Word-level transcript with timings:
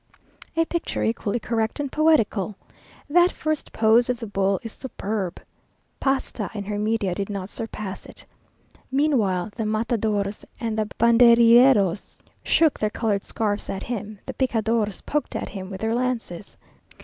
A 0.57 0.65
picture 0.65 1.03
equally 1.03 1.37
correct 1.39 1.79
and 1.79 1.91
poetical. 1.91 2.55
That 3.07 3.31
first 3.31 3.71
pose 3.71 4.09
of 4.09 4.19
the 4.19 4.25
bull 4.25 4.59
is 4.63 4.71
superb! 4.71 5.39
Pasta, 5.99 6.49
in 6.55 6.63
her 6.63 6.79
Medea, 6.79 7.13
did 7.13 7.29
not 7.29 7.49
surpass 7.49 8.07
it. 8.07 8.25
Meanwhile 8.91 9.51
the 9.55 9.65
matadors 9.67 10.43
and 10.59 10.75
the 10.75 10.87
banderilleros 10.97 12.23
shook 12.43 12.79
their 12.79 12.89
coloured 12.89 13.23
scarfs 13.23 13.69
at 13.69 13.83
him 13.83 14.17
the 14.25 14.33
picadors 14.33 15.01
poked 15.05 15.35
at 15.35 15.49
him 15.49 15.69
with 15.69 15.81
their 15.81 15.93
lances. 15.93 16.57